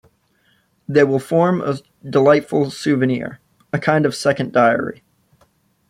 They 0.87 1.03
will 1.03 1.19
form 1.19 1.61
a 1.61 1.77
delightful 2.03 2.71
souvenir, 2.71 3.39
a 3.71 3.77
kind 3.77 4.07
of 4.07 4.15
second 4.15 4.51
diary. 4.51 5.03